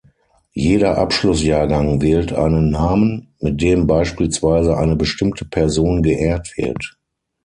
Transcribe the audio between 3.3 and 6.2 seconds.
mit dem beispielsweise eine bestimmte Person